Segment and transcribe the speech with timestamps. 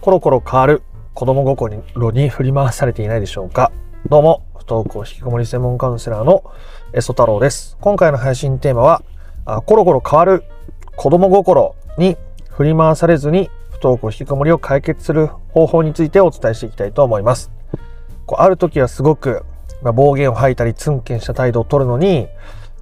[0.00, 0.82] コロコロ変わる
[1.12, 1.74] 子供心
[2.12, 3.70] に振り回されていないでしょうか
[4.08, 6.42] どうも、不登校引きこもり専門カウンセラーの
[6.94, 7.76] エソ太郎です。
[7.82, 9.02] 今回の配信テーマは、
[9.44, 10.44] あコロコロ変わる
[10.96, 12.16] 子供心に
[12.48, 17.50] 振り回されずに不登校引きこもりを解決する方法についてお伝えしていきたいと思います。
[18.24, 19.44] こうある時はすごく、
[19.82, 22.26] まあ、暴言を吐いたりツンケンした態度を取るのに、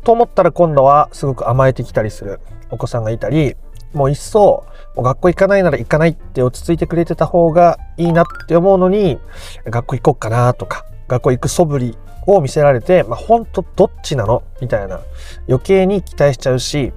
[0.05, 2.39] と思ったら今度はすごく甘えてきたりする
[2.71, 3.57] お子さんがいたり、
[3.93, 4.64] もう一層、
[4.95, 9.19] もう学校行かないなら行かないって落ち着いてくれてた方がいいなって思うのに、
[9.66, 15.01] 学校行こっかなとか、学校行く素振りを見せられて、まあ、ほんとどっちなのみたいな
[15.48, 16.93] 余計に期待しちゃうし、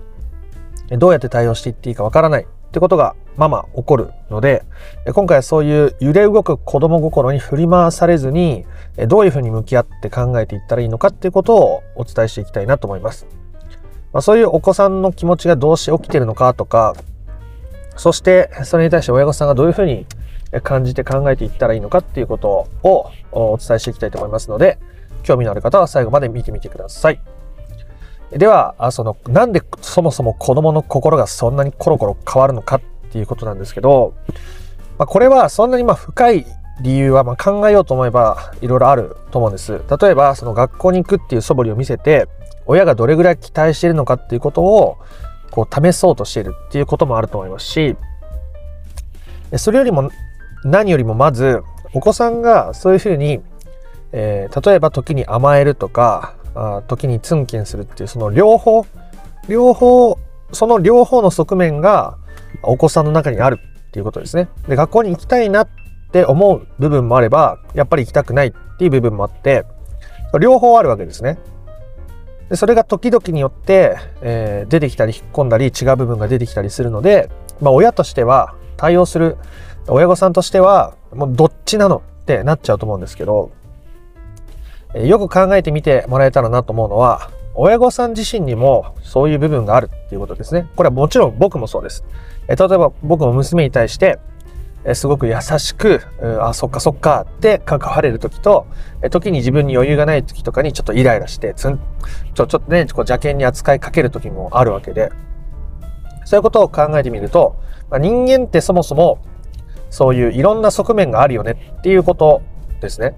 [0.89, 4.63] どうやって対応していっていいかわからないってことがまま起こるので、
[5.13, 8.65] 今回はそういう揺れ動く子供心に振り回されずに、
[9.07, 13.25] どういうふうに向き合って考えていったらいいのかっていうことをお伝えしていきたいなと思います。
[14.13, 16.95] まあ、そういうお子さんの気持ちがどうして起きてるのかとか、
[17.95, 20.05] そしてそれに対して親御さんがどういうふうに
[20.63, 24.79] 感じて考えていったらいいのかっていうことをお伝えしていきたいと思いますので、
[25.23, 27.21] 興味のある方は最後まで見てみてください。
[28.31, 34.13] では、その、なんでそもそも子供の心がそんなにコロコロ変わるのかっていうことなんですけど、
[34.97, 36.45] まあ、これはそんなにまあ深い
[36.81, 39.81] 理由はま考えようと思えばいろいろあると思うんです。
[40.01, 42.27] 例えば、その学校に行くっていう素振りを見せて、
[42.65, 44.97] 親がどれぐらい期待しているのかっていうことを
[45.51, 47.95] こう試そうとしているっていうこともあると思いますし
[49.57, 50.09] それよりも
[50.63, 51.61] 何よりもまず
[51.93, 53.41] お子さんがそういうふうに、
[54.13, 58.85] えー、例えば時に甘えるとかあ時にツンケンするっていうその両方
[59.47, 60.17] 両方
[60.53, 62.17] その両方の側面が
[62.63, 64.47] お子さんの中にあるっていうことですね。
[64.67, 65.69] で学校に行きたいなっ
[66.11, 69.65] て思う部分もあればやっぱり行きたくないっていう部分もあって
[70.39, 71.37] 両方あるわけですね。
[72.51, 77.29] でそれが時々によって、えー、出てきたり引っ込んだり違う部分が出てきたりするので、
[77.61, 79.37] まあ、親としては対応する
[79.87, 83.53] 親御さんとしてはもうどっちなのってなっちゃうと思うんですけど、
[84.93, 90.67] えー、よく考えてみてもらえたらなと思うのは親御さん自身にもそういう部分があるっていうことですね。
[90.75, 92.03] これはもちろん僕もそうです。
[92.49, 94.19] えー、例えば僕も娘に対して
[94.93, 96.01] すごく優しく、
[96.41, 98.65] あ、そっかそっかって関われる時と、
[99.11, 101.79] 時に自分に余裕がない時とかにちょっとイライラして、つん、
[102.33, 105.11] ちょ、ちょっとね、こう邪険に扱いかける時もあるわけで、
[106.25, 107.57] そういうことを考えてみると、
[107.89, 109.19] まあ、人間ってそもそも、
[109.89, 112.41] そういういろんな側面があるよねっていうこと
[112.79, 113.15] ですね。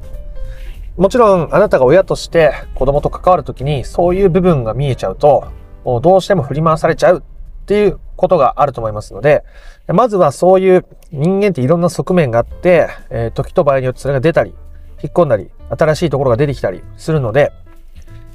[0.97, 5.45] もちろん、あなたが親として子供と関わるときに、そういう部分が見えちゃうと、
[5.85, 7.23] もうどうしても振り回されちゃう
[7.63, 9.43] っていうことがあると思いますので、
[9.87, 14.53] まずはそういう人間っていろんな側面があって、えー、時と場合によってそれが出たり、
[15.01, 17.53] 引っ込んだり、新しいところが出てきたりするので、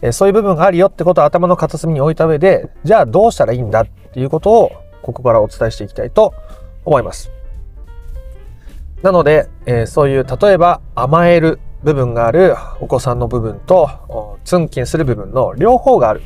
[0.00, 4.72] えー、そういう部分があるよってことを頭の片隅に置いた上で、じゃあどうしたらいいんだっていうことを
[5.02, 6.34] ここからお伝えしていきたいと
[6.84, 7.30] 思います。
[9.02, 16.22] なので、えー、そういう例えば甘える部分があるお子さんの部分とツンケンする部分の両方がある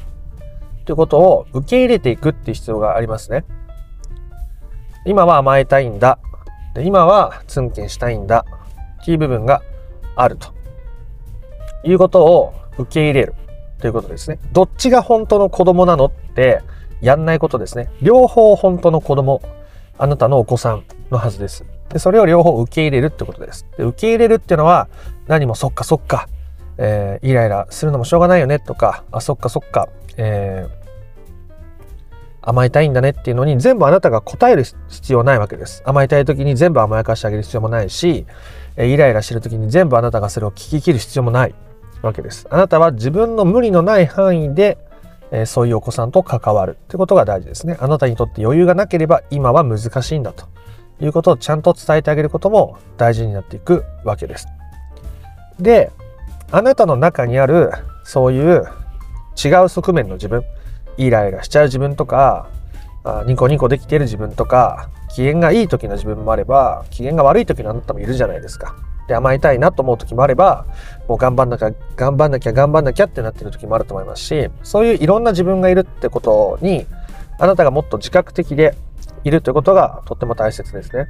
[0.85, 3.45] ということを受け入れていくっていう必要がありますね。
[5.05, 6.19] 今は甘えたいんだ。
[6.75, 8.45] で今はツンケンしたいんだ。
[9.03, 9.63] っていう部分が
[10.15, 10.53] あると
[11.85, 13.35] いうことを受け入れる
[13.81, 14.39] ということですね。
[14.53, 16.63] どっちが本当の子供なのって
[17.01, 17.91] やんないことですね。
[18.01, 19.43] 両方本当の子供、
[19.99, 21.65] あなたのお子さんのはずです。
[21.89, 23.67] でそれを両方受け入れるってことです。
[23.77, 24.89] で受け入れるっていうのは
[25.27, 26.29] 何もそっかそっか、
[26.79, 35.83] えー、イライラするのもしょうがないよねとか、あ、そっかそっか、えー、甘えたいんだねっていうのに全部あなたが答える必要ないわけです。
[35.87, 38.27] 甘えたい時に全部甘やかしてあげる必要もないし、
[38.77, 41.55] えイライラしてる時に全部あなたがそれを聞き切る必要もない
[42.03, 42.47] わけです。
[42.51, 44.79] あなたは自分の無理のない範囲で、
[45.31, 47.77] えそういうお子さんと関わるってことが大事ですね。
[47.81, 50.47] あなたにとって余裕がなければ今は難しいんだと
[51.01, 54.47] いうことをちゃんと伝えてあげることも大事になっていくわけです。
[55.59, 55.91] で、
[56.51, 57.71] あなたの中にある
[58.05, 58.65] そういう
[59.43, 60.43] 違う側面の自分、
[60.97, 62.49] イライラしちゃう自分とか、
[63.05, 68.75] あニコニコできてる自分とか、機嫌がいい時の自分もあれば、機嫌が悪い時のあなたもいるじゃないですか。
[69.09, 70.67] で、甘えたいなと思う時もあれば、
[71.09, 76.87] もう頑張んなきゃ、頑張んなきゃ、頑張んなきゃってなってる時もあると思いますし、そういういろんな自分がいるってことに、
[77.39, 78.77] あなたがもっと自覚的で
[79.25, 81.09] いるということがとっても大切ですね。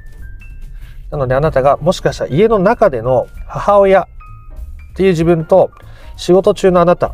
[1.11, 4.01] なのであなたがもしかしたら家の中での母親
[4.93, 5.69] っていう自分と
[6.17, 7.13] 仕事中のあなた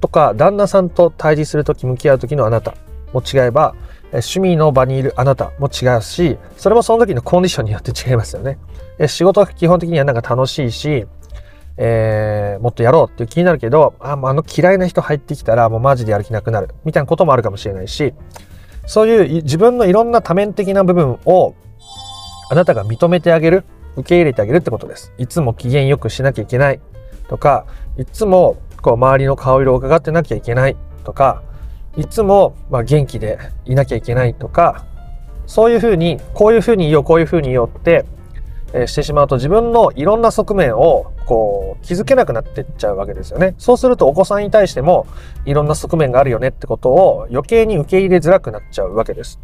[0.00, 2.74] とか旦那さんと対峙する時向き合う時のあなた
[3.12, 3.74] も違えば
[4.12, 8.58] 趣味の場にいるあなたも違うしそれもその時のコンディションによって違いますよね。
[9.06, 11.06] 仕事は基本的にはなんか楽しいし、
[11.76, 18.12] えー、もっとやろうっていう気になるけどああの嫌いな人入ってきたらもうマジでやる気なくなるみたいなこともあるかもしれないし
[18.88, 21.54] そういう自分のいろんな多面的な部分を
[22.50, 23.64] あなたが認めてあげる、
[23.96, 25.12] 受け入れてあげるってことです。
[25.18, 26.80] いつも機嫌よくしなきゃいけない
[27.28, 27.66] とか、
[27.98, 31.42] いつもこう周りの顔色を伺ってなきゃいけないとか、
[31.96, 34.84] いつもま元気でいなきゃいけないとか、
[35.46, 38.04] そういうふうに、こういうふうにいよう、こういうふうにいようって、
[38.86, 43.54] してしまうと自分のいろんな側面をこう気づけなくなってっちゃうわけですよね。
[43.58, 45.06] そうするとお子さんに対しても
[45.46, 49.40] いろんな側面があるよねってことを余計に受け入れづらくなっちゃうわけです。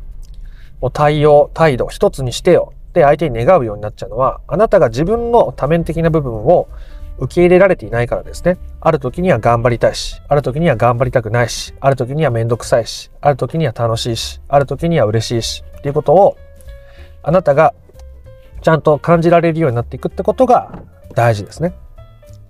[0.81, 6.69] もう対応、態度一つにしてよって相手に願うようになっちゃうのはあなたが自分の多面的な部分を
[7.19, 8.59] 受け入れられていないからですね。
[8.81, 16.37] ある時には頑張りたいし、ある時には頑張りたくないし、ある時にはめんどくさいし、ある時には楽しいし、ある時には嬉しいし、っていうことを
[17.23, 17.75] あなたが
[18.63, 20.83] ちゃんと感じられるようになっていくってことが
[21.15, 21.75] 大事ですね。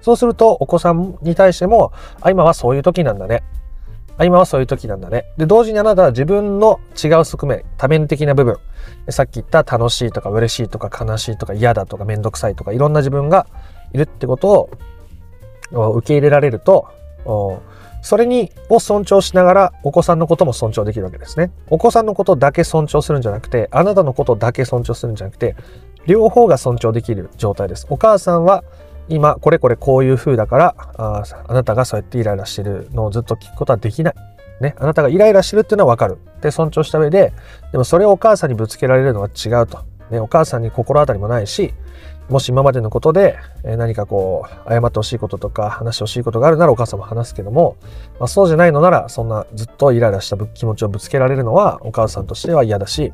[0.01, 3.43] そうするとお子さんに対しても、あ、今はそういう時なんだね。
[4.17, 5.25] あ、今はそういう時なんだね。
[5.37, 8.57] で、同時にあなたは自分の違う側面、多面的な部分、
[9.09, 13.47] さっき言った楽しいとか嬉しいとか悲しいとか嫌だとかめんどくさいとかいろんな自分が
[13.95, 14.69] いるってこと
[15.73, 16.89] を受け入れられると、
[18.03, 21.51] それにを尊重しながらお子さんのことも尊重できるわけですね。
[21.71, 25.57] お子さんのことだけ尊重するんじゃなくて、あなたのことだけ尊重するんじゃなくて、
[26.07, 27.87] 両方が尊重できる状態です。
[27.89, 28.63] お母さんは
[29.09, 34.15] 今これこれこういう風だからああなたがそうやってイライラしてるのをずっと聞くことはできない。
[34.61, 36.19] ね、あなたがイライラしてるっていうのは分かる。
[36.41, 37.33] で、尊重した上で、
[37.73, 39.79] でもそれをお母さんにぶつけられるのは違うと。
[40.11, 41.75] ね、お母さんに心当たりもないし、
[42.29, 47.77] もし今までのことで何かこう謝ってほしいこととか話してほしいことがあるならお母さんも話すけども、
[48.19, 53.13] まあ、そうじゃないのならそんなずっとイライラした気持ちをぶつけられるのはお母さんとしては嫌だし、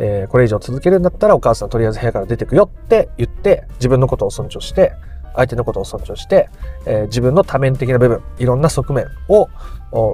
[0.00, 4.92] えー、これ以上続けるんだったらお母さんとりあえず部屋から出てくよって言って自分のことを尊重して
[5.34, 6.50] 相手のことを尊重して、
[6.84, 9.48] えー、自分の多面的な部分いろんな側面を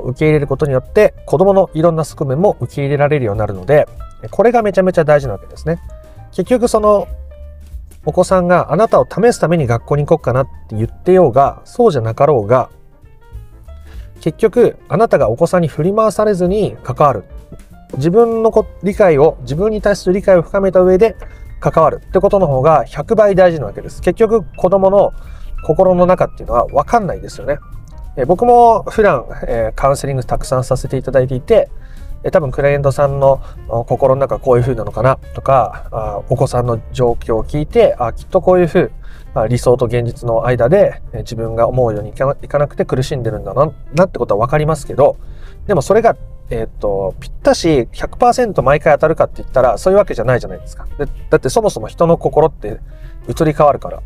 [0.05, 3.89] 受け入れることによって子供のいろんな側面も受け入れられるようになるので
[4.31, 5.81] これがめちゃめちゃ大事なわけですね。
[6.33, 7.09] 結局その
[8.05, 12.71] お子さんがあなたを試すために学校に行こうかなって言ってようがそうじゃなかろうが
[14.21, 17.25] 結局あなたがお子さんに振り回されずに関わる。
[17.95, 18.53] 自分の
[18.83, 21.17] 理解を自分に対する理解を深めた上で
[21.61, 22.03] 関わる。
[22.05, 24.03] ってことの方が100倍大事なわけです。
[24.03, 25.13] 結局子供の
[25.65, 27.59] 心の中っていうのは分かんないですよね。
[28.17, 31.71] え僕も普段、えカウンセリングたくさんさせていただいていて
[32.25, 33.41] え多分クライアントさんの
[33.87, 38.91] 心の中こういう風なのかなとかあお子さんの状況を聞いてあきっとこういう風、
[39.49, 45.17] 理想と現実の間で自分が思うようにいかなくて苦しんでるんだななってことは分かりますけど
[45.67, 46.17] でもそれが、
[46.51, 50.87] えー、っとぴったし100%毎回当たるかって言ったらそういうわけじゃないじゃないですか。
[50.99, 52.81] でだってそもそも人の心って
[53.29, 54.03] 移り変わるから。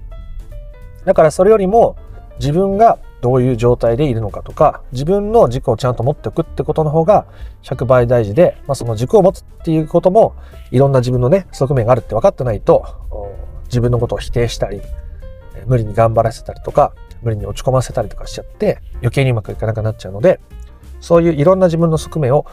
[1.04, 1.96] だからそれよりも
[2.38, 7.26] 自分がどういう状態でいるのかとか自分の軸をちゃんと持っておくってことの方が
[7.62, 10.34] 100倍大事で、まあ、その軸を持つっていうことも
[10.72, 12.84] いろんな自分のね側面があるって分かってないと
[13.66, 14.82] 自分のことを否定したり
[15.66, 16.92] 無理に頑張らせたりとか
[17.22, 20.40] 無理に落ち込ませたりとかしちゃって余計にうまくいかなくなっちゃうので
[21.00, 22.44] そういういろんな自分の側面を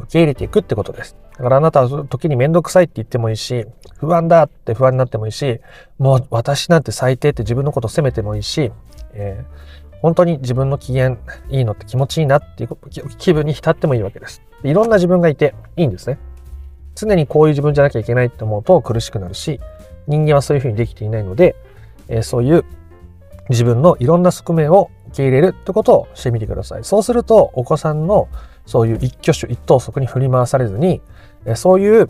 [0.00, 1.16] 受け入れていくってことです。
[1.36, 3.66] だからあなたは時にめんどくさいって言ってもいいし、
[3.98, 5.60] 不安だって不安になってもいいし、
[5.98, 8.72] もう私なんて最低って自分のことを責めてもいいし、
[9.12, 11.18] えー、本当に自分の機嫌
[11.48, 12.76] いいのって気持ちいいなっていう
[13.18, 14.42] 気分に浸ってもいいわけです。
[14.62, 16.18] いろんな自分がいていいんですね。
[16.94, 19.60] 常にこういう自分じゃなきゃいけないって思うと苦しくなるし、
[20.06, 21.54] 人間はそういうふうにできていないので、
[22.08, 22.64] えー、そういう
[23.50, 26.84] 自分のいろんな側面を受け入れるってことをしてみてください。
[26.84, 28.28] そうするとお子さんの
[28.66, 31.00] そういう一挙手一投足に振り回されずに、
[31.44, 32.08] えー、そういう、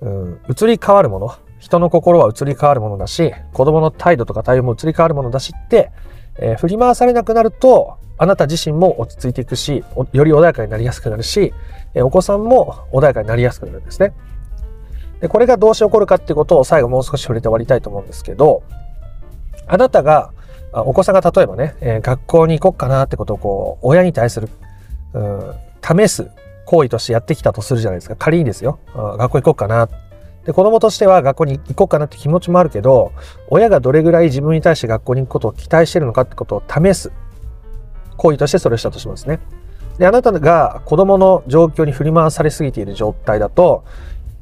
[0.00, 5.90] うん、移り変わるもの、人の心は移り変わるものだし、子供の態度とか対応も移り変わるものだしって、
[6.38, 11.54] えー、振り回されなくなると、あなた自身も落ち着いていくし、より穏やかになりやすくなるし、
[11.94, 14.12] えー、お子さんも穏やかになりやすくなるんですね。
[15.20, 18.62] で、これがどうして起こるかっていうことを最後もう少し触れて終わりたいと思うんですけど、
[19.66, 20.32] あなたが、
[20.72, 24.48] お子さんが例えばね、えー、学校に行こうかなってことをこう、親に対する、
[25.14, 26.30] う、試す
[26.66, 28.16] 行為としてやってきたとするじゃないですか。
[28.16, 28.78] 仮にですよ。
[28.94, 29.88] 学校行こうかな。
[30.48, 33.12] で、子供としては学校に行こうかなって気持ちもあるけど、
[33.50, 37.12] 親がどれぐらい自分に対して学校に行くことを期待してるのかってことを試す
[38.16, 39.40] 行為としてそれをしたとしますね。
[39.98, 43.84] で、あなたが子供の状況に振り回されすぎている状態だと、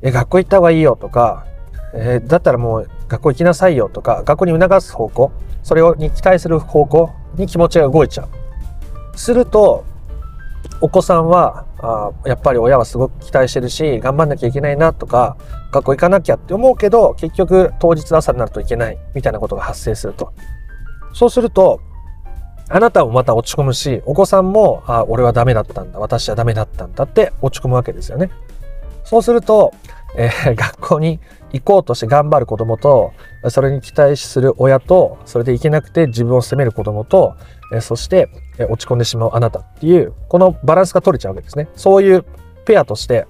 [0.01, 1.45] え、学校行った方がいいよとか、
[1.93, 5.33] えー、だったらもう学校行きなさいよとか、学校に促す方向、
[5.65, 9.19] それをに期待する方向に気持ちが動いちゃう。
[9.19, 9.85] すると、
[10.81, 15.37] お子さんはあやっぱり親はすごく期待してるし頑張んなきゃいけないなとか
[15.73, 20.33] 学校行かなきゃって思うけど結局当日朝になるといけないみたいなことが発生すると。
[21.13, 21.81] そうすると
[22.69, 28.31] あなたもまた落ち込むしお子さんもあ俺はダメだったんだ私はダメだったんだって落ち込むわけですよね。
[29.05, 29.73] そうすると
[30.17, 31.21] えー、学校に
[31.53, 33.13] 行こうとして頑張る子供と、
[33.49, 37.37] それに期待する親と、それで行けなくて自分を責める子供と、
[37.73, 41.69] えー、そして、えー、落ち込んでしまうあなたっていう、このバランスが取れちゃうわけですね。
[41.75, 42.25] そういう
[42.65, 43.27] ペアとして、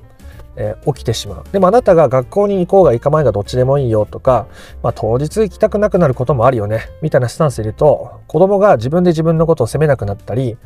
[0.56, 1.44] えー、起きてしまう。
[1.52, 4.46] でもあなたが学校に行こうが行かないがどっちでもいいよとか、
[4.82, 10.56] まあ当日行きたくなくなることもあるよね、みたいなスタンスでいると、子供が自分で自分のことを責めなくなったり、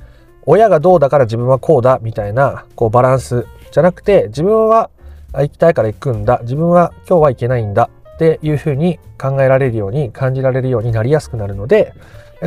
[0.47, 4.91] 親がどうだから自分はこうだみたいなこうバランスじゃなくて自分は
[5.33, 11.95] 行きたいから行くんだ自分は今日は行けないんだっていうふうに考えられるように感じられるようになりやすくなるので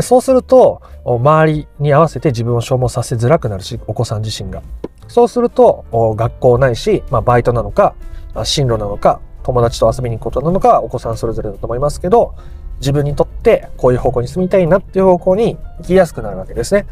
[0.01, 4.61] そうすると周りに合わせて自分を消耗させづらくなるしお子さん自身が
[5.07, 5.85] そうすると
[6.17, 7.95] 学校ないし、まあ、バイトなのか
[8.43, 12.35] 進路なのか友達と遊びに行くことなのかお子さんそれぞれだと思いますけど
[12.79, 16.85] 自分にとってこういう方向に進みたいなっていう方向に行きやすくなるわけですね。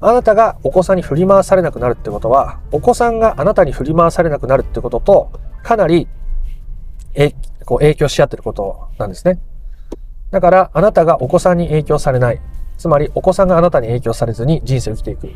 [0.00, 5.32] あなたがお子さんに振り回されなくなるってことは、お子さんがあなたに振り回されなくなるってことと、
[5.62, 6.08] かなり
[7.14, 7.32] え
[7.64, 9.38] こう影響し合ってることなんですね。
[10.30, 12.40] だから、あなたがお子さんに影響されない。
[12.76, 15.30] つまり、お子さんがあなたに影響されずに人生を生きていく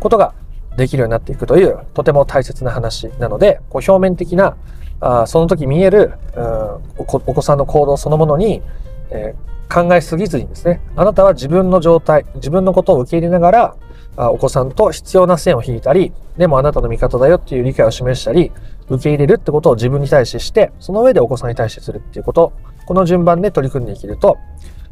[0.00, 0.34] ことが
[0.76, 4.56] できるようになっていくという、とても大切な話なので、こう表面的な、
[5.00, 6.12] あその時見える
[6.98, 8.62] お子さんの行動そのものに、
[9.10, 13.76] えー、考えすぎずにですね、あなたは自分の状態、自分のことを受け入れながら、
[14.16, 18.52] お子さんと必要な線を引いたり、でもあなたの味方だよっていう理解を示したり、
[18.88, 22.52] 受け入れるってことを自分に対してして、その上でお子さんに対してするっていうこと、
[22.86, 24.36] この順番で取り組んでいけると、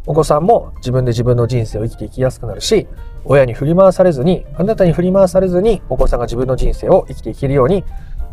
[0.06, 2.88] お子さんも自分で自分の人生を生きていきやすくなるし、
[3.24, 7.84] 親に振り回されずに、あなたに振り回されずに、お子さんが自分の人生を生きていけるように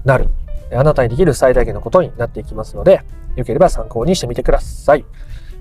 [0.06, 0.30] なる。
[0.72, 3.02] あなたにできる最大限のことになっていきますので、
[3.36, 5.06] よければ参考にしてみてください。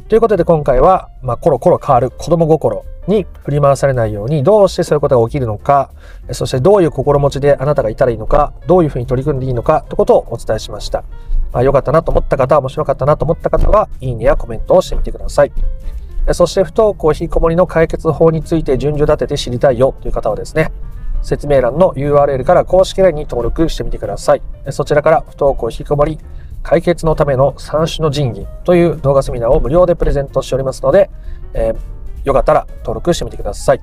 [0.09, 5.91] ということで今回は、まあ、コロコロ変わる子供心に振り回されないように、どうしてそういうことが起きるのか、
[6.33, 11.05] そしてどういう心持ちであなたがいたらいいのか、どういうふうに取り組んでいいのか、ということをお伝えしました。
[11.53, 15.53] まあ、かったなと思った方、面白かったなと思った方は、いいねやコメントをしてみてください。
[16.33, 20.73] そして不登校引きこもりの解決法について順序立てて知りたいよという方はですね、
[21.21, 24.43] 説明欄の URL から公式 LINE に登録してみてください。
[24.71, 26.19] そちらから不登校引きこもり
[26.69, 31.09] 解決のための三種の神器という動画セミナーを無料でプレゼントしておりますので、
[31.55, 31.77] えー、
[32.25, 33.81] よかったら登録してみてください。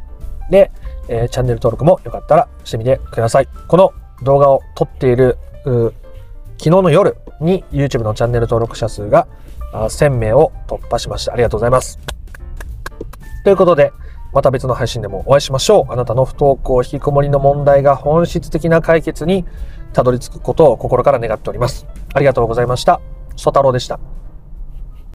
[0.51, 0.72] で、
[1.10, 3.48] えー、チャンネル登録もよかったらしてみてください。
[3.68, 5.94] この動画を撮っている昨
[6.60, 9.27] 日の夜に YouTube のチャンネル登録者数が
[9.74, 11.34] 1000名を突破しました。
[11.34, 11.98] ありがとうございます。
[13.44, 13.94] ということで、
[14.32, 15.92] また別の配信でもお会いしましょう。
[15.92, 19.44] あなたの不登校引きこもりの問題が本質的な解決に
[19.95, 21.87] たどり着くことを心から願っております。
[22.13, 22.99] ありがとうございました。
[23.37, 24.14] ソ太郎でした。